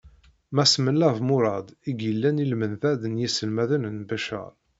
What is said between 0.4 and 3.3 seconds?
Mass Mellab Murad i yellan i lmendad n